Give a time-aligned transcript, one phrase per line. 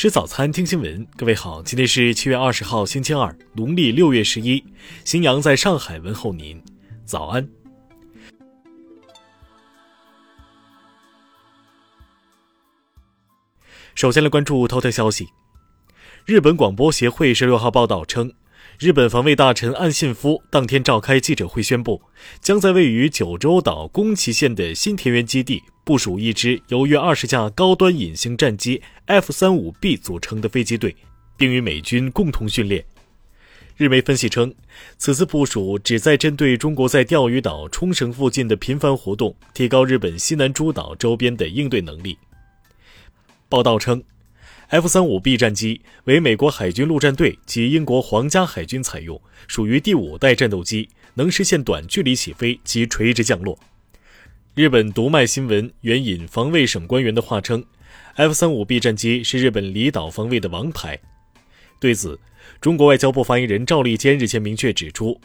[0.00, 1.04] 吃早餐，听新闻。
[1.16, 4.62] 各位好，今天是七月二十号，星期二，农历六月十一。
[5.04, 6.62] 新阳在上海问候您，
[7.04, 7.48] 早安。
[13.96, 15.26] 首先来关注头条消息。
[16.24, 18.32] 日本广播协会十六号报道称，
[18.78, 22.00] 日本防卫大臣岸信夫当天召开记者会，宣布
[22.40, 30.94] 将在位于九州岛宫崎县的新田园基地部署一支由约二十架高端隐形战机 F 三五 B 组成的飞机队，
[31.34, 32.84] 并与美军共同训练。
[33.74, 34.54] 日媒分析称，
[34.98, 42.18] 此次部署旨在针对中国在钓鱼岛、冲绳附近的频繁活动，提高日本西南诸岛周边的应对能力。
[43.48, 44.04] 报道称
[44.68, 53.58] ，F-35B 战机为美国海军陆战队及英国皇家海军采用，属于第五代战斗机，能实现短距离起飞及垂直降落。
[54.58, 57.64] 日本读卖新闻援引防卫省官员的话称
[58.16, 60.98] ，F-35B 战机是日本离岛防卫的王牌。
[61.78, 62.18] 对此，
[62.60, 65.20] 中国外交部发言人赵立坚日前明确指出，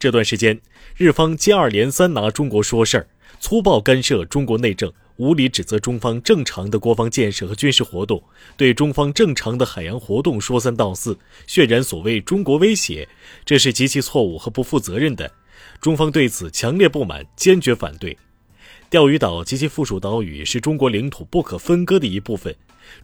[0.00, 0.60] 这段时间
[0.96, 3.06] 日方接二连三拿中国说事儿，
[3.38, 4.92] 粗暴干涉中国内政。
[5.16, 8.20] 无理指责中方正常的国防建设和军事活动，
[8.56, 13.08] 对中方正常的海洋活动说三道四，渲染所谓中国威胁，
[13.44, 15.30] 这是极其错误和不负责任的。
[15.80, 18.18] 中方对此强烈不满，坚决反对。
[18.92, 22.54] 钓鱼岛及其附属岛屿是中国领土不可分割的一部分，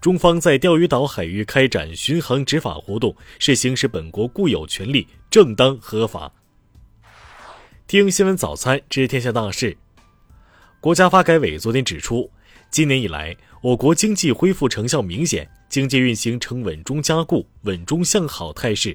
[0.02, 6.30] 中方在钓鱼岛海域开展巡航执法活动，是行使本国固有权利，正当合法。
[7.86, 9.78] 听新闻早餐，知天下大事。
[10.78, 12.30] 国家发改委昨天指出，
[12.70, 18.94] 今年以来，我国经济恢复成效明显，经济运行呈稳中加固、稳中向好态势。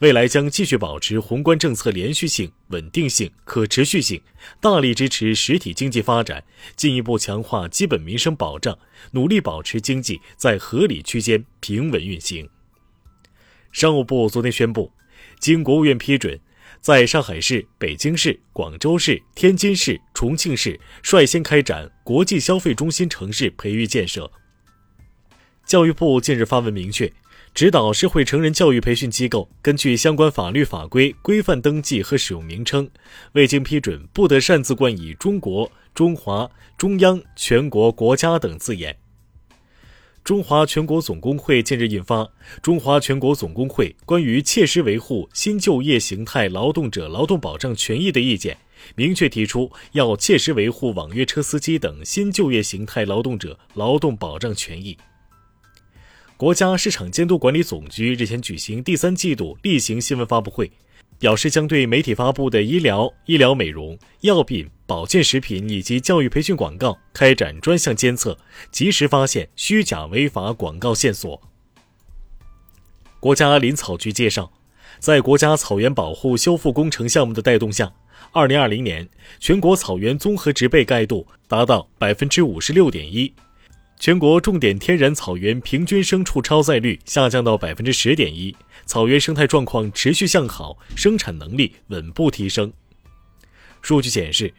[0.00, 4.20] 未来将继续保持宏观政策连续性、稳定性、可持续性，
[4.60, 6.44] 大力支持实体经济发展，
[6.76, 8.78] 进一步强化基本民生保障，
[9.10, 12.48] 努力保持经济在合理区间平稳运行。
[13.72, 14.92] 商务部昨天宣布，
[15.40, 16.40] 经国务院批准。
[16.80, 24.30] 在上海市、北京市、广州市、天津市、重庆市率先开展国际消费中心城市培育建设。
[25.66, 27.12] 教育部近日发文明确，
[27.58, 32.88] 指导社会成人教育培训机构根据相关法律法规规范登记和使用名称，
[33.32, 36.48] 未经批准不得擅自冠以“中国”“中华
[36.78, 38.96] ”“中央”“全国”“国家”等字眼。
[40.22, 42.22] 中华全国总工会近日印发
[42.62, 48.54] 《中华全国总工会关于切实维护新就业形态劳动者劳动保障权益的意见》，
[48.94, 54.96] 明确提出要切实维护网约车司机等新就业形态劳动者劳动保障权益。
[56.38, 60.70] 国家市场监督管理总局日前举行第三季度例行新闻发布会。
[61.18, 68.38] 表示将对媒体发布的医疗、医疗美容、药品、保健食品以及教育培训广告开展专项监测，
[68.70, 71.42] 及时发现虚假违法广告线索。
[73.18, 74.52] 国家林草局介绍，
[75.00, 77.92] 在国家草原保护修复工程项目的带动下，
[78.30, 79.08] 二零二零年
[79.40, 83.34] 全国草原综合植被盖度达到百分之五十六点一。
[83.98, 88.54] 全国重点天然草原平均牲畜超载率下降到百分之十点一，
[88.86, 92.72] 草原生态状况持续向好，生产能力稳步提升。
[93.82, 94.54] 数据显示，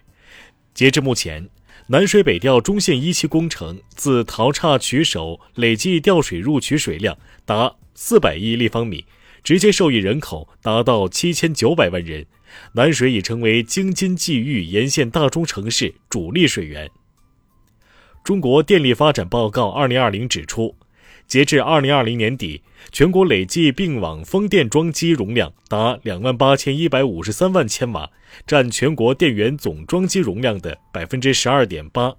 [0.74, 1.50] 截至目前，
[1.88, 9.06] 南水北调中线一期工程自淘岔取首累计调水入取水量达四百亿立方米，
[9.42, 12.26] 直接受益人口达到七千九百万人，
[12.74, 16.92] 南水已成为京津冀豫沿线大中城市主力水源。
[18.24, 20.76] 中国电力发展报告二零二零指出，
[21.28, 28.12] 截至二零二零年底，全国累计并网风电装机容量达两万八千一百五十三万千瓦，
[28.46, 32.14] 占全国电源总装机容量的百分之十二点八，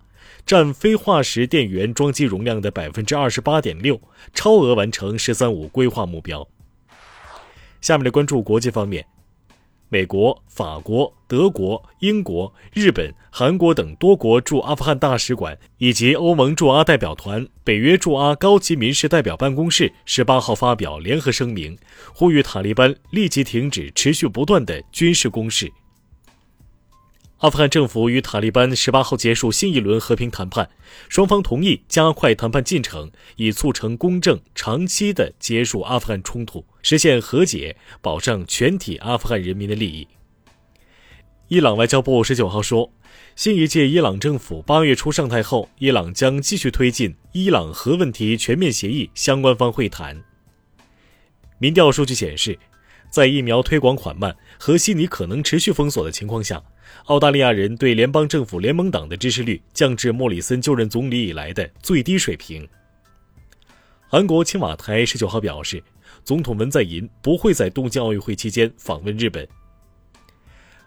[0.44, 4.00] 占非化石电源装机容量的百分之二十八点六，
[4.34, 6.48] 超额完成“十三五”规划目标。
[7.80, 9.06] 下面来关注国际方面。
[9.92, 21.76] 美国、法国、德国、英国、日本、韩国等多国驻阿富汗大使馆以及欧盟驻阿代表团、北约驻阿高级民事代表办公室十八号发表联合声明，
[22.14, 25.72] 呼吁塔利班立即停止持续不断的军事攻势。
[27.40, 30.68] 阿富汗政府与塔利班十八号结束新一轮和平谈判，
[31.08, 40.06] 双方同意加快谈判进程，以促成公正、长期的结束阿富汗冲突，实现和解，保障全体阿富汗人民的利益。
[41.48, 42.92] 伊朗外交部十九号说，
[43.34, 50.22] 新一届伊朗政府八月初上台后，伊朗将继续推进伊朗核问题全面协议相关方会谈。
[51.58, 52.58] 民调数据显示，
[53.10, 56.62] 在疫苗推广缓慢和悉尼可能持续封锁的情况下。
[57.04, 62.66] 澳大利亚人对联邦政府联盟党的支持率降至莫里森就任总理以来的最低水平。
[64.08, 65.82] 韩国青瓦台十九号表示，
[66.24, 69.46] 总统文在寅不会在东京奥运会期间访问日本。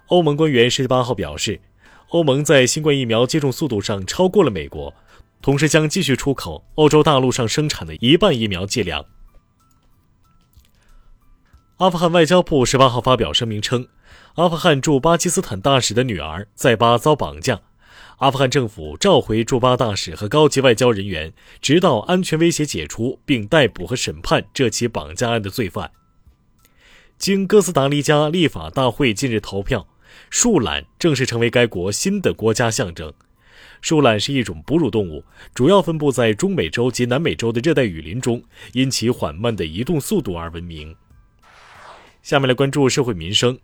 [0.07, 1.61] 欧盟官员十八号表示，
[2.09, 4.93] 欧盟在新冠疫苗接种速度上超过了美国，
[5.41, 9.05] 同时将继续出口欧洲大陆上生产的一半疫苗剂量。
[11.83, 13.85] 阿富汗外交部十八号发表声明称，
[14.35, 17.59] 阿富汗驻巴基斯坦大使的女儿在巴遭绑架，
[18.19, 25.91] 阿富汗政府召回驻巴大使和高级外交人员，直到安全威胁解除，并逮捕和审判这起绑架案的罪犯。
[27.18, 29.86] 经哥斯达黎加立法大会近日投票。
[30.29, 33.12] 树懒正式成为该国新的国家象征。
[33.81, 38.41] 树懒是一种哺乳动物，主要分布在中美洲及南美洲的热带雨林中，
[38.71, 40.95] 因其缓慢的移动速度而闻名。
[42.23, 43.59] 下面来关注社会民生。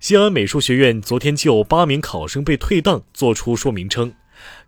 [0.00, 4.12] 西安美术学院昨天就八名考生被退档作出说明称，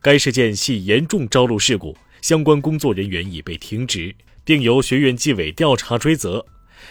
[0.02, 4.14] 该事件系严重招录事故，相关工作人员已被停职，
[4.44, 6.44] 并由学院纪委调查追责。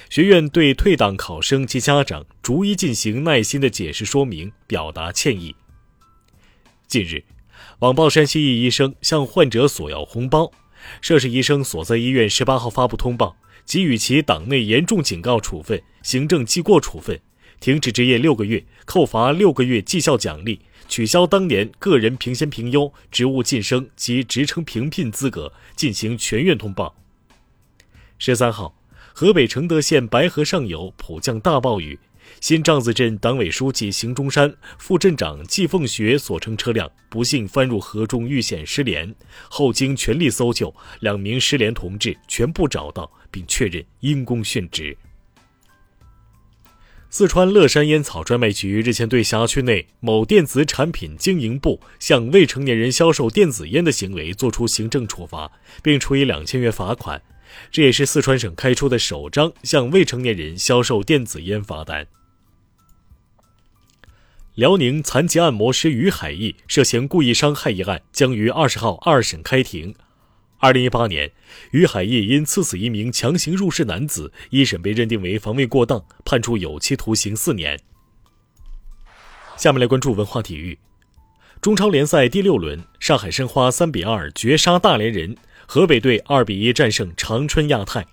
[0.09, 5.55] 学院对退档考生及家长逐一进行耐心的解释说明，表达歉意。
[6.87, 7.23] 近日，
[7.79, 10.51] 网曝山西一医生向患者索要红包，
[11.01, 13.35] 涉事医生所在医院十八号发布通报，
[13.65, 17.19] 给予其党内严重警告处分、行政记过处分，
[17.59, 26.95] 停止执业六个月，扣罚六个月绩效奖励，取消当年个人评先评优、职务晋升及职称评聘资格，进行全院通报。
[28.17, 28.73] 十三号。
[29.19, 31.97] 河北承德县白河上游普降大暴雨，
[32.39, 39.13] 新帐子镇党委书记邢中山、副镇长季凤学所乘车辆不幸翻入河中遇险失联，
[39.49, 44.95] 后经全力搜救，两名失联同志全部找到并确认因公殉职。
[47.09, 55.49] 四川乐山烟草专卖局日前对辖区内某电子产品经营部向未成年人销售电子烟的行为作出行政处罚，
[55.81, 57.21] 并处以两千元罚款。
[57.71, 62.05] 这也是四川省开出的首张向未成年人销售电子烟罚单。
[64.57, 69.93] 辽宁残疾按摩师于海义涉嫌故意伤害一案将于二十号二审开庭。
[70.57, 71.31] 二零一八年，
[71.69, 77.79] 于海义因刺死一名强行入室男子，一审被认定为防卫过当，判处有期徒刑四年。
[79.57, 80.79] 下面来关注文化体育。
[81.61, 85.37] 中超联赛第六轮，上海申花三比二绝杀大连人。
[85.67, 88.03] 河北队二比一战胜长春亚泰。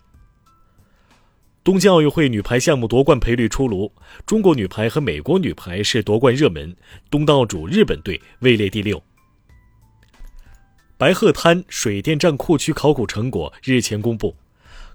[1.64, 3.90] 东京奥运会女排项目夺冠赔率出炉，
[4.26, 6.76] 中国女排和美国女排是夺冠热门，
[7.10, 9.02] 东道主日本队位列第六。
[10.98, 14.36] 白鹤滩水电站库区考古成果日前公布，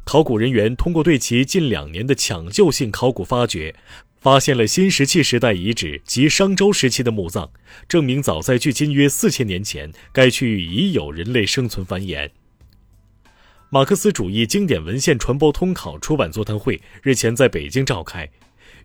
[0.04, 3.74] 考古人员通过对其近两年的抢救性考古发掘，
[4.19, 7.50] 发现了新石器时代遗址及商周时期的墓葬，
[7.88, 12.30] 证明早在距今约四千年前，该区域已有人类生存繁衍。
[13.71, 18.27] 马克思主义经典文献传播通考出版座谈会日前在北京召开，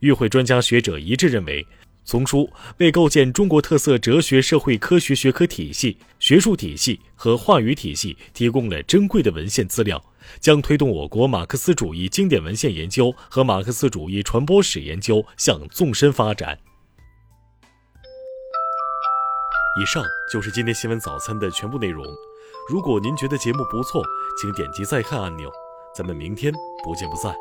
[0.00, 1.66] 与会专家学者一致认为，
[2.04, 9.98] 丛书为构建中国特色哲学社会科学学科体系、学术体系和话语体系提供了珍贵的文献资料，
[10.38, 16.58] 将推动我国马克思主义经典文献研究和马克思主义传播史研究向纵深发展。
[19.80, 22.04] 以上就是今天新闻早餐的全部内容。
[22.70, 24.02] 如果您觉得节目不错，
[24.40, 25.50] 请点击再看按钮。
[25.94, 27.34] 咱们明天不见不散。